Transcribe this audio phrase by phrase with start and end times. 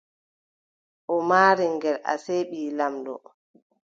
[1.13, 3.29] O maari ngel, asee, ɓii laamiiɗo.